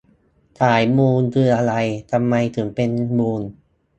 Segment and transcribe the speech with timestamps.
[0.59, 1.73] สายมูคืออะไร
[2.11, 3.31] ทำไมถึงเป็นมู